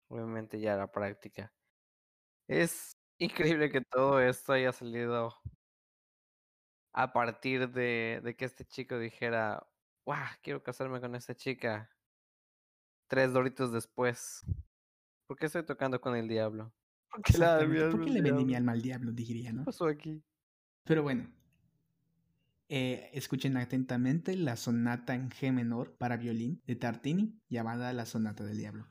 obviamente, 0.08 0.60
ya 0.60 0.78
la 0.78 0.92
práctica. 0.92 1.54
Es 2.48 2.96
increíble 3.18 3.70
que 3.70 3.82
todo 3.82 4.22
esto 4.22 4.54
haya 4.54 4.72
salido 4.72 5.36
a 6.94 7.12
partir 7.12 7.70
de, 7.70 8.22
de 8.24 8.36
que 8.36 8.46
este 8.46 8.66
chico 8.66 8.98
dijera, 8.98 9.68
¡Wow! 10.06 10.16
Quiero 10.42 10.64
casarme 10.64 11.00
con 11.00 11.14
esta 11.14 11.36
chica. 11.36 11.88
tres 13.08 13.32
doritos 13.34 13.72
después. 13.72 14.44
¿Por 15.28 15.38
qué 15.38 15.46
estoy 15.48 15.64
tocando 15.64 16.02
con 16.02 16.16
el 16.16 16.28
diablo? 16.28 16.74
¿Por 17.10 17.24
qué, 17.24 17.32
Exactamente. 17.34 17.88
¿Por 17.88 18.02
qué 18.02 18.10
le 18.12 18.22
vendí 18.22 18.46
mi 18.46 18.56
alma 18.56 18.72
al 18.74 18.82
diablo? 18.82 19.12
Diría, 19.12 19.52
¿Qué 19.52 19.58
¿no? 19.58 19.64
pasó 19.64 19.86
aquí? 19.88 20.24
Pero 20.84 21.04
bueno, 21.04 21.30
eh, 22.70 23.10
escuchen 23.14 23.58
atentamente 23.58 24.36
la 24.36 24.56
sonata 24.56 25.16
en 25.16 25.30
G 25.30 25.52
menor 25.52 25.98
para 25.98 26.18
violín 26.18 26.62
de 26.66 26.76
Tartini, 26.76 27.40
llamada 27.50 27.94
la 27.94 28.06
Sonata 28.06 28.44
del 28.44 28.58
Diablo. 28.58 28.86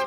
you. 0.00 0.05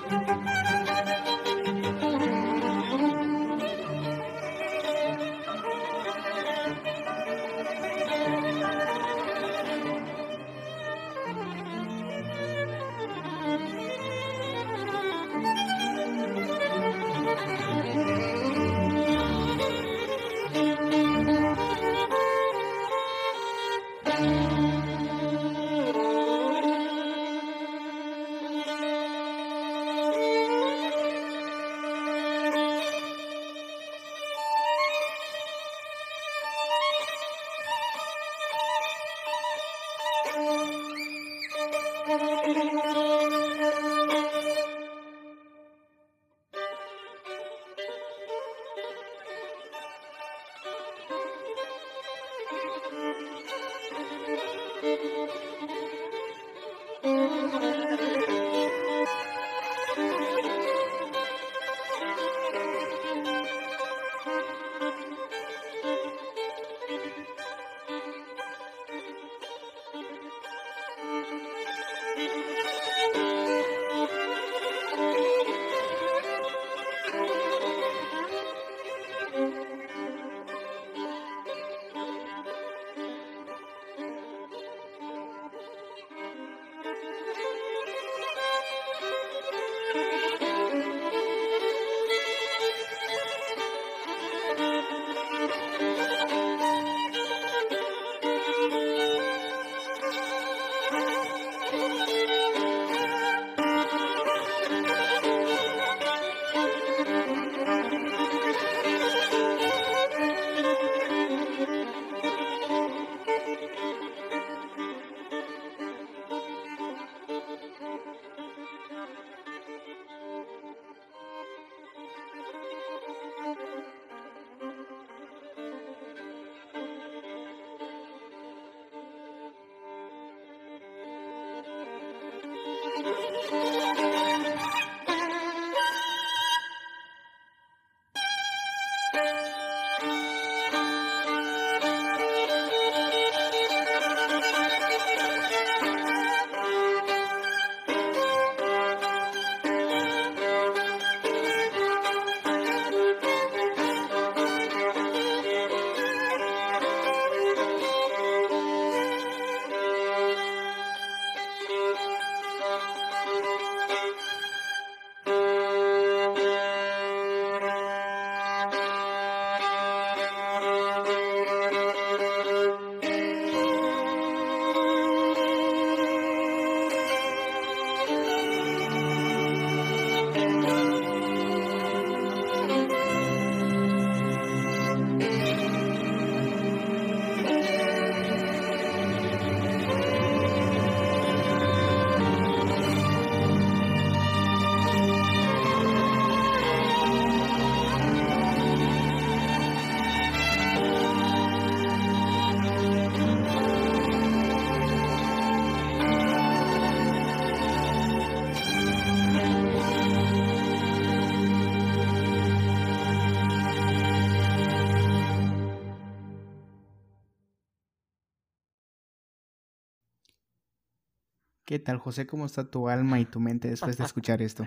¿Qué 221.69 221.77
tal, 221.77 221.99
José? 221.99 222.25
¿Cómo 222.25 222.47
está 222.47 222.67
tu 222.67 222.89
alma 222.89 223.19
y 223.19 223.25
tu 223.25 223.39
mente 223.39 223.67
después 223.67 223.95
de 223.95 224.03
escuchar 224.05 224.41
esto? 224.41 224.65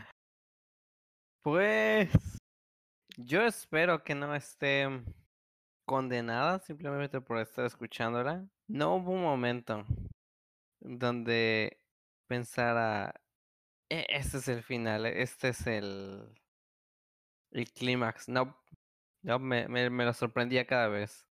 Pues 1.42 2.08
yo 3.16 3.42
espero 3.42 4.04
que 4.04 4.14
no 4.14 4.32
esté 4.36 4.86
condenada 5.84 6.60
simplemente 6.60 7.20
por 7.20 7.38
estar 7.38 7.64
escuchándola. 7.66 8.46
No 8.68 8.94
hubo 8.94 9.10
un 9.10 9.22
momento 9.22 9.84
donde 10.78 11.76
pensara, 12.28 13.20
"E- 13.88 14.06
este 14.08 14.38
es 14.38 14.46
el 14.46 14.62
final, 14.62 15.04
este 15.06 15.48
es 15.48 15.66
el, 15.66 16.40
el 17.50 17.72
clímax. 17.72 18.28
No, 18.28 18.56
no 19.22 19.40
me, 19.40 19.66
me, 19.66 19.90
me 19.90 20.04
lo 20.04 20.14
sorprendía 20.14 20.68
cada 20.68 20.86
vez. 20.86 21.26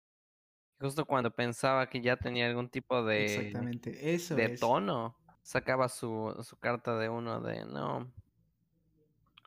Justo 0.81 1.05
cuando 1.05 1.31
pensaba 1.31 1.89
que 1.89 2.01
ya 2.01 2.17
tenía 2.17 2.49
algún 2.49 2.69
tipo 2.69 3.05
de, 3.05 3.21
Exactamente, 3.21 4.15
eso 4.15 4.37
de 4.37 4.49
es. 4.49 4.59
tono, 4.59 5.17
sacaba 5.43 5.89
su, 5.89 6.35
su 6.43 6.59
carta 6.59 6.97
de 6.99 7.09
uno 7.09 7.41
de 7.41 7.65
no. 7.65 8.13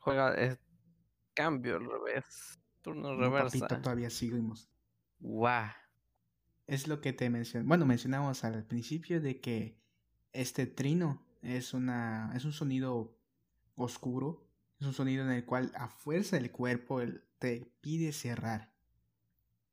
Juega 0.01 0.57
cambio 1.33 1.77
al 1.77 1.85
revés. 1.89 2.59
Turno 2.81 3.13
No, 3.15 3.21
reversa. 3.21 3.59
papito, 3.59 3.81
todavía 3.81 4.09
seguimos. 4.09 4.69
Guau. 5.19 5.69
Es 6.67 6.87
lo 6.87 7.01
que 7.01 7.13
te 7.13 7.29
mencioné. 7.29 7.67
Bueno, 7.67 7.85
mencionamos 7.85 8.43
al 8.43 8.65
principio 8.65 9.21
de 9.21 9.39
que 9.39 9.79
este 10.33 10.65
trino 10.65 11.25
es 11.41 11.73
una 11.73 12.31
es 12.35 12.45
un 12.45 12.53
sonido 12.53 13.17
oscuro, 13.75 14.47
es 14.79 14.87
un 14.87 14.93
sonido 14.93 15.23
en 15.23 15.31
el 15.31 15.45
cual 15.45 15.71
a 15.75 15.87
fuerza 15.87 16.37
el 16.37 16.51
cuerpo 16.51 17.01
el- 17.01 17.23
te 17.39 17.71
pide 17.81 18.11
cerrar. 18.13 18.73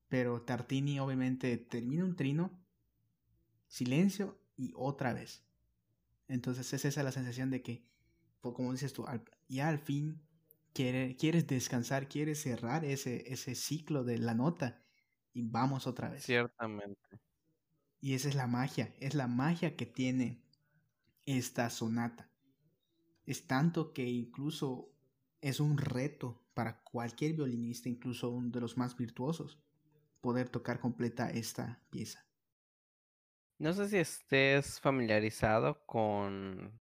Pero 0.08 0.42
Tartini 0.42 0.98
obviamente 0.98 1.56
termina 1.58 2.04
un 2.04 2.16
trino, 2.16 2.50
silencio 3.68 4.38
y 4.56 4.72
otra 4.76 5.12
vez. 5.12 5.44
Entonces 6.30 6.72
es 6.72 6.84
esa 6.84 7.02
la 7.02 7.12
sensación 7.12 7.50
de 7.50 7.62
que, 7.62 7.86
como 8.40 8.72
dices 8.72 8.92
tú, 8.92 9.06
al- 9.06 9.24
ya 9.48 9.68
al 9.68 9.78
fin 9.78 10.22
quiere- 10.74 11.16
quieres 11.16 11.46
descansar, 11.46 12.08
quieres 12.08 12.42
cerrar 12.42 12.84
ese, 12.84 13.32
ese 13.32 13.54
ciclo 13.54 14.04
de 14.04 14.18
la 14.18 14.34
nota 14.34 14.84
y 15.32 15.42
vamos 15.42 15.86
otra 15.86 16.08
vez. 16.10 16.24
Ciertamente. 16.24 17.20
Y 18.00 18.14
esa 18.14 18.28
es 18.28 18.34
la 18.34 18.46
magia, 18.46 18.94
es 19.00 19.14
la 19.14 19.26
magia 19.28 19.76
que 19.76 19.86
tiene 19.86 20.42
esta 21.26 21.70
sonata. 21.70 22.30
Es 23.24 23.46
tanto 23.46 23.92
que 23.94 24.08
incluso 24.08 24.92
es 25.40 25.60
un 25.60 25.78
reto 25.78 26.46
para 26.54 26.82
cualquier 26.82 27.34
violinista, 27.34 27.88
incluso 27.88 28.30
uno 28.30 28.50
de 28.50 28.60
los 28.60 28.76
más 28.76 28.96
virtuosos, 28.96 29.62
poder 30.20 30.48
tocar 30.50 30.80
completa 30.80 31.30
esta 31.30 31.84
pieza. 31.90 32.29
No 33.66 33.72
sé 33.74 33.86
si 33.88 33.98
estés 33.98 34.80
familiarizado 34.80 35.86
con 35.86 36.80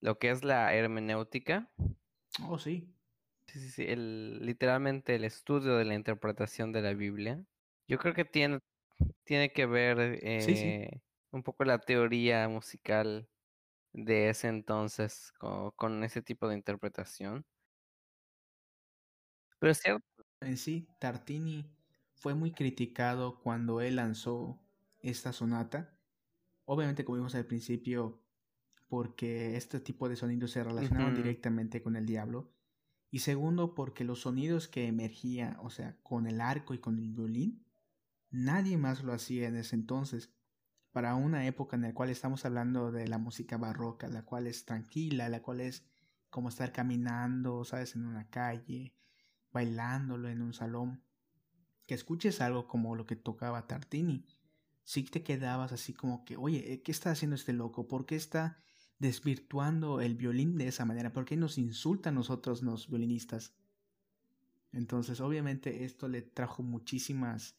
lo 0.00 0.18
que 0.18 0.30
es 0.30 0.42
la 0.44 0.74
hermenéutica. 0.74 1.70
Oh, 2.42 2.58
sí, 2.58 2.94
Sí, 3.46 3.60
sí, 3.60 3.70
sí, 3.70 3.84
el, 3.88 4.44
literalmente 4.44 5.14
el 5.14 5.24
estudio 5.24 5.76
de 5.76 5.84
la 5.86 5.94
interpretación 5.94 6.70
de 6.72 6.82
la 6.82 6.92
Biblia. 6.92 7.44
Yo 7.86 7.98
creo 7.98 8.12
que 8.14 8.26
tiene, 8.26 8.60
tiene 9.24 9.52
que 9.52 9.66
ver 9.66 10.20
Sí, 10.36 10.56
sí. 10.56 10.74
eh, 10.74 11.02
un 11.32 11.42
poco 11.44 11.64
la 11.64 11.78
teoría 11.80 12.48
musical 12.48 13.28
de 13.92 14.30
ese 14.30 14.48
entonces 14.48 15.32
co- 15.38 15.72
con, 15.76 16.04
ese 16.04 16.22
tipo 16.22 16.48
de 16.48 16.56
interpretación. 16.56 17.46
Pero 19.58 19.72
es 19.72 19.78
cierto, 19.78 20.04
en 20.40 20.56
sí, 20.56 20.88
Tartini 20.98 21.70
fue 22.16 22.34
muy 22.34 22.50
criticado 22.52 23.38
cuando 23.40 23.80
él 23.80 23.96
lanzó 23.96 24.58
esta 25.08 25.32
sonata. 25.32 25.98
Obviamente, 26.64 27.04
como 27.04 27.16
vimos 27.16 27.34
al 27.34 27.46
principio, 27.46 28.22
porque 28.88 29.56
este 29.56 29.80
tipo 29.80 30.08
de 30.08 30.16
sonidos 30.16 30.50
se 30.50 30.64
relacionaban 30.64 31.14
directamente 31.14 31.82
con 31.82 31.96
el 31.96 32.06
diablo. 32.06 32.52
Y 33.10 33.20
segundo, 33.20 33.74
porque 33.74 34.04
los 34.04 34.22
sonidos 34.22 34.68
que 34.68 34.86
emergían, 34.86 35.56
o 35.60 35.70
sea, 35.70 35.96
con 36.02 36.26
el 36.26 36.40
arco 36.40 36.74
y 36.74 36.78
con 36.78 36.98
el 36.98 37.12
violín, 37.12 37.64
nadie 38.30 38.76
más 38.76 39.02
lo 39.02 39.12
hacía 39.12 39.48
en 39.48 39.56
ese 39.56 39.76
entonces. 39.76 40.32
Para 40.92 41.14
una 41.14 41.46
época 41.46 41.76
en 41.76 41.82
la 41.82 41.94
cual 41.94 42.10
estamos 42.10 42.44
hablando 42.44 42.90
de 42.90 43.08
la 43.08 43.18
música 43.18 43.56
barroca, 43.56 44.08
la 44.08 44.24
cual 44.24 44.46
es 44.46 44.64
tranquila, 44.64 45.28
la 45.28 45.42
cual 45.42 45.60
es 45.60 45.84
como 46.30 46.48
estar 46.48 46.72
caminando, 46.72 47.64
sabes, 47.64 47.94
en 47.94 48.06
una 48.06 48.28
calle, 48.28 48.94
bailándolo 49.52 50.28
en 50.28 50.42
un 50.42 50.52
salón. 50.52 51.02
Que 51.86 51.94
escuches 51.94 52.40
algo 52.40 52.66
como 52.68 52.94
lo 52.94 53.06
que 53.06 53.16
tocaba 53.16 53.66
Tartini, 53.66 54.26
sí 54.88 55.02
te 55.02 55.22
quedabas 55.22 55.72
así 55.72 55.92
como 55.92 56.24
que, 56.24 56.38
oye, 56.38 56.72
eh, 56.72 56.80
¿qué 56.80 56.92
está 56.92 57.10
haciendo 57.10 57.36
este 57.36 57.52
loco? 57.52 57.86
¿Por 57.86 58.06
qué 58.06 58.16
está 58.16 58.56
desvirtuando 58.98 60.00
el 60.00 60.14
violín 60.14 60.56
de 60.56 60.66
esa 60.66 60.86
manera? 60.86 61.12
¿Por 61.12 61.26
qué 61.26 61.36
nos 61.36 61.58
insulta 61.58 62.08
a 62.08 62.12
nosotros 62.12 62.62
los 62.62 62.88
violinistas? 62.88 63.52
Entonces, 64.72 65.20
obviamente, 65.20 65.84
esto 65.84 66.08
le 66.08 66.22
trajo 66.22 66.62
muchísimas, 66.62 67.54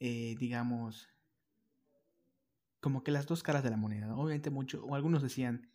eh, 0.00 0.36
digamos, 0.38 1.08
como 2.78 3.02
que 3.04 3.10
las 3.10 3.24
dos 3.24 3.42
caras 3.42 3.64
de 3.64 3.70
la 3.70 3.78
moneda. 3.78 4.14
Obviamente, 4.14 4.50
mucho, 4.50 4.84
o 4.84 4.94
algunos 4.94 5.22
decían 5.22 5.70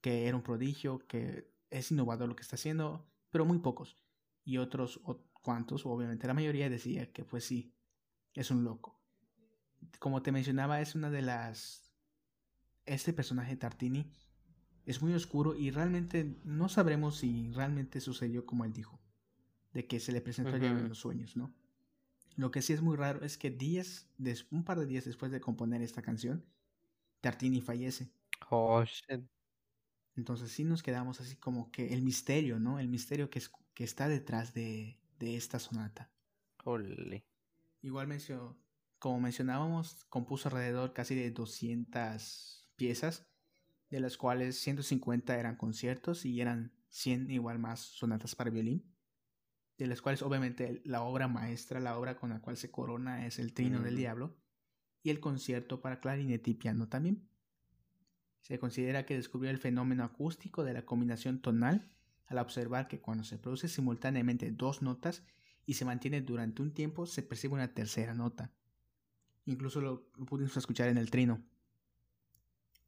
que 0.00 0.28
era 0.28 0.36
un 0.36 0.44
prodigio, 0.44 1.04
que 1.08 1.50
es 1.68 1.90
innovador 1.90 2.28
lo 2.28 2.36
que 2.36 2.42
está 2.42 2.54
haciendo, 2.54 3.04
pero 3.32 3.44
muy 3.44 3.58
pocos. 3.58 3.96
Y 4.44 4.58
otros, 4.58 5.00
o 5.02 5.20
cuantos, 5.42 5.84
obviamente 5.84 6.28
la 6.28 6.34
mayoría 6.34 6.70
decía 6.70 7.12
que 7.12 7.24
pues 7.24 7.44
sí, 7.44 7.74
es 8.34 8.52
un 8.52 8.62
loco. 8.62 9.01
Como 9.98 10.22
te 10.22 10.32
mencionaba, 10.32 10.80
es 10.80 10.94
una 10.94 11.10
de 11.10 11.22
las... 11.22 11.92
Este 12.84 13.12
personaje 13.12 13.56
Tartini 13.56 14.10
es 14.84 15.02
muy 15.02 15.14
oscuro 15.14 15.54
y 15.54 15.70
realmente 15.70 16.36
no 16.44 16.68
sabremos 16.68 17.18
si 17.18 17.52
realmente 17.52 18.00
sucedió 18.00 18.44
como 18.44 18.64
él 18.64 18.72
dijo, 18.72 19.00
de 19.72 19.86
que 19.86 20.00
se 20.00 20.10
le 20.10 20.20
presentó 20.20 20.56
uh 20.56 20.58
-huh. 20.58 20.80
en 20.80 20.88
los 20.88 20.98
sueños, 20.98 21.36
¿no? 21.36 21.54
Lo 22.34 22.50
que 22.50 22.62
sí 22.62 22.72
es 22.72 22.82
muy 22.82 22.96
raro 22.96 23.24
es 23.24 23.38
que 23.38 23.50
días, 23.50 24.08
des, 24.18 24.46
un 24.50 24.64
par 24.64 24.80
de 24.80 24.86
días 24.86 25.04
después 25.04 25.30
de 25.30 25.40
componer 25.40 25.82
esta 25.82 26.02
canción, 26.02 26.44
Tartini 27.20 27.60
fallece. 27.60 28.10
Oh, 28.50 28.82
shit. 28.84 29.24
Entonces 30.16 30.50
sí 30.50 30.64
nos 30.64 30.82
quedamos 30.82 31.20
así 31.20 31.36
como 31.36 31.70
que 31.70 31.92
el 31.94 32.02
misterio, 32.02 32.58
¿no? 32.58 32.78
El 32.78 32.88
misterio 32.88 33.30
que, 33.30 33.38
es, 33.38 33.50
que 33.74 33.84
está 33.84 34.08
detrás 34.08 34.52
de, 34.54 34.98
de 35.18 35.36
esta 35.36 35.58
sonata. 35.58 36.10
Holy. 36.64 37.24
Igual 37.82 38.08
mencionó, 38.08 38.56
como 39.02 39.18
mencionábamos, 39.18 40.04
compuso 40.10 40.48
alrededor 40.48 40.92
casi 40.92 41.16
de 41.16 41.32
200 41.32 42.70
piezas, 42.76 43.26
de 43.90 43.98
las 43.98 44.16
cuales 44.16 44.56
150 44.60 45.36
eran 45.36 45.56
conciertos 45.56 46.24
y 46.24 46.40
eran 46.40 46.72
100 46.90 47.32
igual 47.32 47.58
más 47.58 47.80
sonatas 47.80 48.36
para 48.36 48.50
violín, 48.50 48.94
de 49.76 49.88
las 49.88 50.00
cuales 50.00 50.22
obviamente 50.22 50.82
la 50.84 51.02
obra 51.02 51.26
maestra, 51.26 51.80
la 51.80 51.98
obra 51.98 52.16
con 52.16 52.30
la 52.30 52.40
cual 52.40 52.56
se 52.56 52.70
corona 52.70 53.26
es 53.26 53.40
el 53.40 53.52
Trino 53.52 53.80
del 53.80 53.96
Diablo 53.96 54.36
y 55.02 55.10
el 55.10 55.18
concierto 55.18 55.80
para 55.80 55.98
clarinete 55.98 56.52
y 56.52 56.54
piano 56.54 56.86
también. 56.86 57.28
Se 58.40 58.60
considera 58.60 59.04
que 59.04 59.16
descubrió 59.16 59.50
el 59.50 59.58
fenómeno 59.58 60.04
acústico 60.04 60.62
de 60.62 60.74
la 60.74 60.86
combinación 60.86 61.40
tonal 61.40 61.90
al 62.26 62.38
observar 62.38 62.86
que 62.86 63.00
cuando 63.00 63.24
se 63.24 63.38
produce 63.38 63.66
simultáneamente 63.66 64.52
dos 64.52 64.80
notas 64.80 65.24
y 65.66 65.74
se 65.74 65.84
mantiene 65.84 66.20
durante 66.20 66.62
un 66.62 66.72
tiempo 66.72 67.06
se 67.06 67.24
percibe 67.24 67.54
una 67.54 67.74
tercera 67.74 68.14
nota. 68.14 68.52
Incluso 69.46 69.80
lo, 69.80 70.04
pudimos 70.26 70.56
escuchar 70.56 70.88
en 70.88 70.98
el 70.98 71.10
trino. 71.10 71.42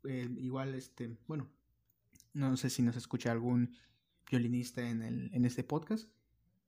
igual, 0.04 0.74
este, 0.74 1.16
bueno, 1.26 1.48
no 2.32 2.56
sé 2.56 2.70
si 2.70 2.82
nos 2.82 2.96
escucha 2.96 3.32
algún 3.32 3.76
violinista 4.30 4.88
en, 4.88 5.02
el, 5.02 5.30
en 5.32 5.44
este 5.44 5.64
podcast, 5.64 6.08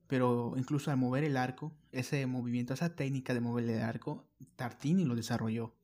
pero 0.07 0.55
incluso 0.57 0.91
al 0.91 0.97
mover 0.97 1.25
el 1.25 1.37
arco, 1.37 1.77
ese 1.93 2.27
movimiento, 2.27 2.75
esa 2.75 2.95
técnica 2.95 3.35
de 3.35 3.41
mover 3.41 3.69
el 3.69 3.83
arco, 3.83 4.29
Tartini 4.57 5.05
lo 5.05 5.15
desarrolló. 5.15 5.75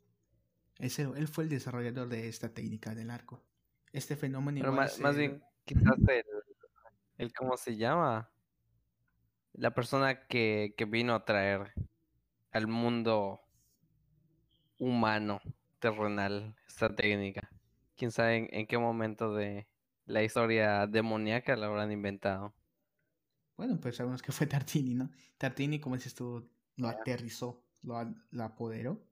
Ese, 0.78 1.02
él 1.02 1.28
fue 1.28 1.44
el 1.44 1.50
desarrollador 1.50 2.08
de 2.08 2.28
esta 2.28 2.52
técnica 2.52 2.94
del 2.94 3.10
arco. 3.10 3.44
Este 3.92 4.16
fenómeno 4.16 4.60
pero 4.60 4.72
más, 4.72 4.98
más, 5.00 5.16
bien, 5.16 5.42
quizás 5.64 5.98
el, 6.08 6.24
el, 7.18 7.32
¿cómo 7.34 7.56
se 7.56 7.76
llama? 7.76 8.30
La 9.52 9.74
persona 9.74 10.26
que, 10.26 10.74
que 10.76 10.84
vino 10.86 11.14
a 11.14 11.24
traer 11.24 11.74
al 12.52 12.66
mundo 12.66 13.40
humano, 14.82 15.40
terrenal, 15.78 16.56
esta 16.66 16.94
técnica. 16.94 17.48
Quién 17.96 18.10
sabe 18.10 18.48
en 18.50 18.66
qué 18.66 18.78
momento 18.78 19.34
de, 19.34 19.66
la 20.06 20.22
historia 20.22 20.86
demoníaca 20.86 21.56
la 21.56 21.66
habrán 21.66 21.92
inventado. 21.92 22.54
Bueno, 23.56 23.78
pues 23.80 23.96
sabemos 23.96 24.22
que 24.22 24.32
fue 24.32 24.46
Tartini, 24.46 24.94
¿no? 24.94 25.10
Tartini, 25.38 25.78
como 25.78 25.96
dices 25.96 26.14
tú, 26.14 26.50
lo 26.76 26.88
aterrizó, 26.88 27.64
lo, 27.82 27.96
apoderó 28.42 29.06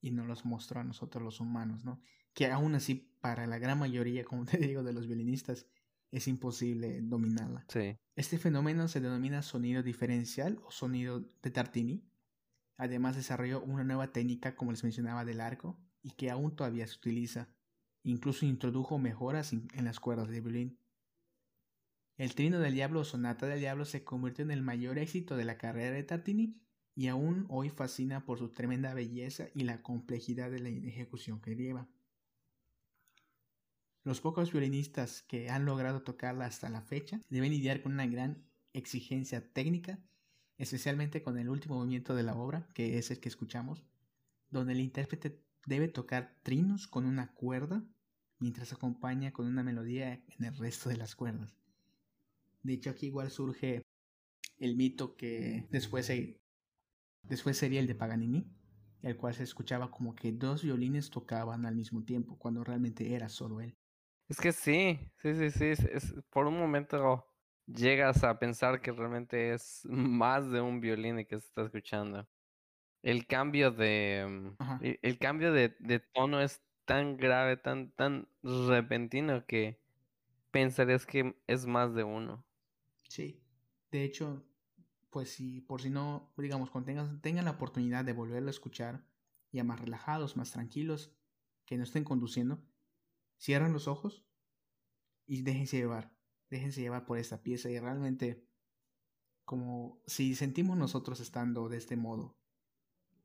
y 0.00 0.10
nos 0.10 0.26
los 0.26 0.44
mostró 0.44 0.80
a 0.80 0.84
nosotros 0.84 1.22
los 1.22 1.40
humanos, 1.40 1.84
¿no? 1.84 2.00
Que 2.32 2.50
aún 2.50 2.74
así, 2.74 3.12
para 3.20 3.46
la 3.46 3.58
gran 3.58 3.78
mayoría, 3.78 4.24
como 4.24 4.44
te 4.44 4.58
digo, 4.58 4.82
de 4.82 4.92
los 4.92 5.06
violinistas, 5.06 5.66
es 6.10 6.28
imposible 6.28 7.00
dominarla. 7.02 7.64
Sí. 7.68 7.96
Este 8.16 8.38
fenómeno 8.38 8.88
se 8.88 9.00
denomina 9.00 9.42
sonido 9.42 9.82
diferencial 9.82 10.60
o 10.64 10.70
sonido 10.70 11.24
de 11.42 11.50
Tartini. 11.50 12.04
Además 12.76 13.16
desarrolló 13.16 13.62
una 13.62 13.84
nueva 13.84 14.12
técnica, 14.12 14.56
como 14.56 14.72
les 14.72 14.82
mencionaba, 14.82 15.24
del 15.24 15.40
arco, 15.40 15.78
y 16.02 16.12
que 16.12 16.30
aún 16.30 16.56
todavía 16.56 16.86
se 16.86 16.96
utiliza. 16.96 17.48
Incluso 18.02 18.46
introdujo 18.46 18.98
mejoras 18.98 19.52
en 19.52 19.84
las 19.84 20.00
cuerdas 20.00 20.28
de 20.28 20.40
violín. 20.40 20.78
El 22.16 22.34
Trino 22.34 22.60
del 22.60 22.74
Diablo 22.74 23.00
o 23.00 23.04
Sonata 23.04 23.46
del 23.46 23.58
Diablo 23.58 23.84
se 23.84 24.04
convirtió 24.04 24.44
en 24.44 24.52
el 24.52 24.62
mayor 24.62 24.98
éxito 24.98 25.36
de 25.36 25.44
la 25.44 25.58
carrera 25.58 25.90
de 25.90 26.04
Tartini 26.04 26.60
y 26.94 27.08
aún 27.08 27.46
hoy 27.48 27.70
fascina 27.70 28.24
por 28.24 28.38
su 28.38 28.50
tremenda 28.50 28.94
belleza 28.94 29.48
y 29.52 29.64
la 29.64 29.82
complejidad 29.82 30.50
de 30.50 30.60
la 30.60 30.68
ejecución 30.68 31.40
que 31.40 31.56
lleva. 31.56 31.88
Los 34.04 34.20
pocos 34.20 34.52
violinistas 34.52 35.22
que 35.22 35.50
han 35.50 35.64
logrado 35.64 36.02
tocarla 36.02 36.46
hasta 36.46 36.68
la 36.68 36.82
fecha 36.82 37.20
deben 37.30 37.50
lidiar 37.50 37.82
con 37.82 37.92
una 37.92 38.06
gran 38.06 38.46
exigencia 38.72 39.52
técnica, 39.52 39.98
especialmente 40.58 41.22
con 41.22 41.38
el 41.38 41.48
último 41.48 41.76
movimiento 41.76 42.14
de 42.14 42.22
la 42.22 42.34
obra, 42.34 42.68
que 42.74 42.98
es 42.98 43.10
el 43.10 43.20
que 43.20 43.28
escuchamos, 43.28 43.84
donde 44.50 44.72
el 44.72 44.80
intérprete 44.80 45.40
debe 45.66 45.88
tocar 45.88 46.36
trinos 46.42 46.86
con 46.86 47.06
una 47.06 47.32
cuerda 47.32 47.84
mientras 48.38 48.72
acompaña 48.72 49.32
con 49.32 49.46
una 49.46 49.62
melodía 49.62 50.12
en 50.12 50.44
el 50.44 50.56
resto 50.56 50.88
de 50.88 50.96
las 50.96 51.16
cuerdas. 51.16 51.56
De 52.62 52.74
hecho, 52.74 52.90
aquí 52.90 53.06
igual 53.06 53.30
surge 53.30 53.82
el 54.58 54.76
mito 54.76 55.16
que 55.16 55.66
después, 55.70 56.10
después 57.22 57.56
sería 57.56 57.80
el 57.80 57.86
de 57.86 57.94
Paganini, 57.94 58.50
el 59.02 59.16
cual 59.16 59.34
se 59.34 59.42
escuchaba 59.42 59.90
como 59.90 60.14
que 60.14 60.32
dos 60.32 60.62
violines 60.62 61.10
tocaban 61.10 61.66
al 61.66 61.74
mismo 61.74 62.04
tiempo, 62.04 62.38
cuando 62.38 62.64
realmente 62.64 63.14
era 63.14 63.28
solo 63.28 63.60
él. 63.60 63.76
Es 64.28 64.38
que 64.38 64.52
sí, 64.52 64.98
sí, 65.18 65.34
sí, 65.34 65.50
sí, 65.50 65.64
es, 65.66 66.14
por 66.30 66.46
un 66.46 66.58
momento 66.58 67.26
llegas 67.66 68.24
a 68.24 68.38
pensar 68.38 68.80
que 68.80 68.92
realmente 68.92 69.54
es 69.54 69.86
más 69.86 70.50
de 70.50 70.60
un 70.60 70.80
violín 70.80 71.16
que 71.24 71.40
se 71.40 71.46
está 71.46 71.62
escuchando. 71.62 72.28
El 73.02 73.26
cambio 73.26 73.70
de, 73.70 74.20
el, 74.80 74.98
el, 75.02 75.18
cambio 75.18 75.52
de, 75.52 75.76
de 75.78 76.00
tono 76.00 76.40
es 76.40 76.62
tan 76.84 77.16
grave, 77.16 77.56
tan, 77.56 77.92
tan 77.92 78.28
repentino 78.42 79.46
que 79.46 79.80
pensarías 80.50 81.04
que 81.06 81.36
es 81.46 81.66
más 81.66 81.94
de 81.94 82.04
uno. 82.04 82.44
Sí. 83.08 83.42
De 83.90 84.04
hecho, 84.04 84.44
pues 85.10 85.30
si 85.30 85.60
por 85.60 85.82
si 85.82 85.90
no, 85.90 86.32
digamos, 86.36 86.70
cuando 86.70 86.86
tengan, 86.86 87.20
tengan 87.20 87.44
la 87.44 87.52
oportunidad 87.52 88.04
de 88.04 88.12
volverlo 88.12 88.48
a 88.48 88.50
escuchar, 88.50 89.06
ya 89.52 89.64
más 89.64 89.80
relajados, 89.80 90.36
más 90.36 90.50
tranquilos, 90.50 91.14
que 91.66 91.76
no 91.76 91.84
estén 91.84 92.04
conduciendo, 92.04 92.62
cierran 93.38 93.72
los 93.72 93.88
ojos 93.88 94.24
y 95.26 95.42
déjense 95.42 95.76
llevar. 95.76 96.13
Déjense 96.54 96.82
llevar 96.82 97.04
por 97.04 97.18
esta 97.18 97.42
pieza 97.42 97.68
y 97.68 97.80
realmente, 97.80 98.46
como 99.44 100.00
si 100.06 100.36
sentimos 100.36 100.78
nosotros 100.78 101.18
estando 101.18 101.68
de 101.68 101.78
este 101.78 101.96
modo, 101.96 102.38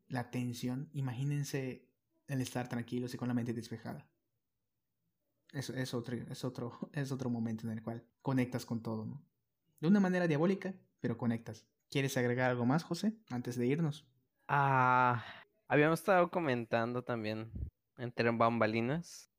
la 0.08 0.32
tensión, 0.32 0.90
imagínense 0.94 1.88
el 2.26 2.42
estar 2.42 2.68
tranquilos 2.68 3.14
y 3.14 3.18
con 3.18 3.28
la 3.28 3.36
mente 3.36 3.54
despejada. 3.54 4.10
Eso 5.52 5.76
es 5.76 5.94
otro, 5.94 6.16
es 6.16 6.44
otro, 6.44 6.90
es 6.94 7.12
otro 7.12 7.30
momento 7.30 7.68
en 7.68 7.74
el 7.74 7.84
cual 7.84 8.04
conectas 8.24 8.66
con 8.66 8.82
todo, 8.82 9.06
¿no? 9.06 9.24
De 9.80 9.88
una 9.88 10.00
manera 10.00 10.28
diabólica, 10.28 10.74
pero 11.00 11.16
conectas. 11.16 11.68
¿Quieres 11.92 12.18
agregar 12.18 12.50
algo 12.50 12.66
más, 12.66 12.82
José, 12.82 13.14
antes 13.30 13.58
de 13.58 13.68
irnos? 13.68 14.08
Ah, 14.48 15.24
habíamos 15.68 16.00
estado 16.00 16.32
comentando 16.32 17.04
también 17.04 17.52
entre 17.96 18.32
bambalinas. 18.32 19.30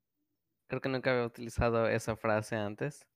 Creo 0.68 0.80
que 0.80 0.88
nunca 0.88 1.10
había 1.10 1.26
utilizado 1.26 1.88
esa 1.88 2.14
frase 2.14 2.54
antes. 2.54 3.09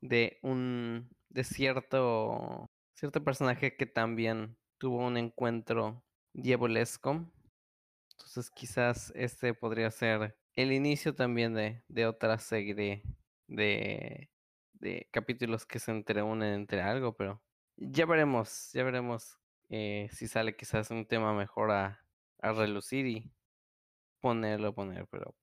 De 0.00 0.38
un, 0.42 1.08
de 1.28 1.44
cierto, 1.44 2.68
cierto 2.94 3.22
personaje 3.22 3.76
que 3.76 3.86
también 3.86 4.56
tuvo 4.78 5.06
un 5.06 5.16
encuentro 5.16 6.02
diabolesco 6.32 7.26
entonces 8.20 8.50
quizás 8.50 9.12
este 9.16 9.54
podría 9.54 9.90
ser 9.90 10.36
el 10.54 10.72
inicio 10.72 11.14
también 11.14 11.54
de, 11.54 11.82
de 11.88 12.06
otra 12.06 12.36
serie 12.36 13.02
de, 13.46 14.30
de, 14.74 15.08
capítulos 15.10 15.64
que 15.64 15.78
se 15.78 15.90
entreunen 15.90 16.52
entre 16.52 16.82
algo, 16.82 17.16
pero 17.16 17.42
ya 17.76 18.04
veremos, 18.04 18.70
ya 18.74 18.84
veremos 18.84 19.38
eh, 19.70 20.08
si 20.12 20.28
sale 20.28 20.54
quizás 20.54 20.90
un 20.90 21.06
tema 21.06 21.32
mejor 21.32 21.70
a, 21.70 22.04
a 22.40 22.52
relucir 22.52 23.06
y 23.06 23.32
ponerlo, 24.20 24.74
poner, 24.74 25.06
pero 25.06 25.34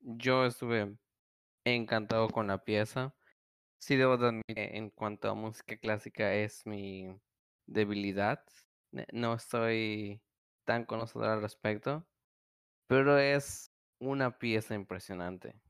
yo 0.00 0.44
estuve 0.44 0.94
encantado 1.64 2.28
con 2.28 2.48
la 2.48 2.64
pieza. 2.64 3.14
Sí 3.78 3.96
debo 3.96 4.14
admitir 4.14 4.58
en 4.58 4.90
cuanto 4.90 5.30
a 5.30 5.34
música 5.34 5.76
clásica 5.76 6.34
es 6.34 6.66
mi 6.66 7.20
debilidad. 7.66 8.44
No 9.12 9.34
estoy 9.34 10.20
tan 10.64 10.84
conocedor 10.84 11.28
al 11.30 11.42
respecto. 11.42 12.06
Pero 12.86 13.18
es 13.18 13.72
una 13.98 14.38
pieza 14.38 14.74
impresionante. 14.74 15.60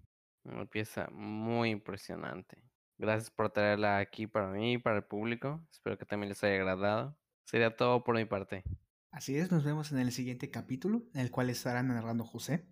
Una 0.45 0.67
pieza 0.67 1.09
muy 1.11 1.71
impresionante. 1.71 2.63
Gracias 2.99 3.31
por 3.31 3.51
traerla 3.51 3.99
aquí 3.99 4.27
para 4.27 4.49
mí 4.49 4.75
y 4.75 4.79
para 4.79 4.97
el 4.97 5.05
público. 5.05 5.67
Espero 5.71 5.99
que 5.99 6.07
también 6.07 6.31
les 6.31 6.43
haya 6.45 6.55
agradado. 6.55 7.19
Sería 7.45 7.77
todo 7.77 8.05
por 8.05 8.17
mi 8.17 8.25
parte. 8.25 8.65
Así 9.11 9.37
es, 9.37 9.51
nos 9.51 9.65
vemos 9.65 9.93
en 9.93 9.99
el 9.99 10.13
siguiente 10.13 10.51
capítulo, 10.51 11.07
en 11.15 11.21
el 11.21 11.31
cual 11.31 11.49
estará 11.49 11.83
narrando 11.83 12.25
José, 12.25 12.67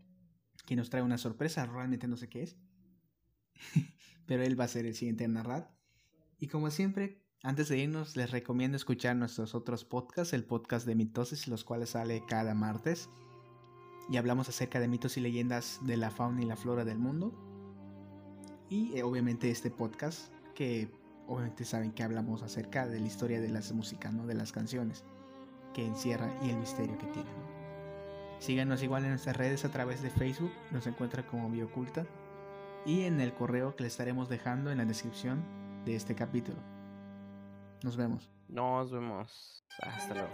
que 0.66 0.76
nos 0.76 0.90
trae 0.90 1.02
una 1.02 1.16
sorpresa, 1.16 1.64
realmente 1.64 2.06
no 2.06 2.18
sé 2.18 2.28
qué 2.28 2.42
es, 2.42 2.58
pero 4.26 4.42
él 4.42 4.58
va 4.58 4.64
a 4.64 4.68
ser 4.68 4.86
el 4.86 4.94
siguiente 4.94 5.24
en 5.24 5.34
narrar. 5.34 5.74
Y 6.38 6.48
como 6.48 6.70
siempre, 6.70 7.22
antes 7.42 7.68
de 7.68 7.78
irnos, 7.78 8.16
les 8.16 8.30
recomiendo 8.30 8.76
escuchar 8.76 9.16
nuestros 9.16 9.54
otros 9.54 9.84
podcasts, 9.84 10.32
el 10.32 10.44
podcast 10.44 10.86
de 10.86 10.94
mitosis, 10.94 11.48
los 11.48 11.64
cuales 11.64 11.90
sale 11.90 12.24
cada 12.26 12.54
martes 12.54 13.10
y 14.08 14.16
hablamos 14.16 14.48
acerca 14.48 14.80
de 14.80 14.88
mitos 14.88 15.16
y 15.16 15.20
leyendas 15.20 15.80
de 15.82 15.96
la 15.96 16.10
fauna 16.10 16.42
y 16.42 16.46
la 16.46 16.56
flora 16.56 16.84
del 16.84 16.98
mundo. 16.98 17.32
Y 18.68 18.96
eh, 18.96 19.02
obviamente 19.02 19.50
este 19.50 19.70
podcast 19.70 20.32
que 20.54 20.90
obviamente 21.26 21.64
saben 21.64 21.92
que 21.92 22.02
hablamos 22.02 22.42
acerca 22.42 22.86
de 22.86 23.00
la 23.00 23.06
historia 23.06 23.40
de 23.40 23.48
las 23.48 23.72
músicas, 23.72 24.12
¿no? 24.12 24.26
de 24.26 24.34
las 24.34 24.52
canciones 24.52 25.04
que 25.72 25.84
encierra 25.84 26.32
y 26.42 26.50
el 26.50 26.56
misterio 26.56 26.96
que 26.98 27.06
tiene. 27.06 27.30
Síganos 28.38 28.82
igual 28.82 29.04
en 29.04 29.10
nuestras 29.10 29.36
redes 29.36 29.64
a 29.64 29.70
través 29.70 30.02
de 30.02 30.10
Facebook, 30.10 30.52
nos 30.70 30.86
encuentra 30.86 31.26
como 31.26 31.50
Bioculta 31.50 32.06
y 32.86 33.04
en 33.04 33.20
el 33.20 33.32
correo 33.34 33.74
que 33.76 33.82
le 33.82 33.88
estaremos 33.88 34.28
dejando 34.28 34.70
en 34.70 34.78
la 34.78 34.84
descripción 34.84 35.44
de 35.84 35.96
este 35.96 36.14
capítulo. 36.14 36.58
Nos 37.82 37.96
vemos. 37.96 38.30
Nos 38.48 38.90
vemos. 38.90 39.64
Hasta 39.80 40.14
luego. 40.14 40.30